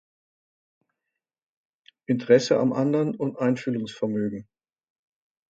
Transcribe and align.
Interesse 2.07 2.57
am 2.59 2.73
anderen 2.73 3.13
und 3.15 3.37
Einfühlungsvermögen. 3.37 4.47